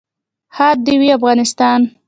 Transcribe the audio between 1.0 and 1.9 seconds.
افغانستان.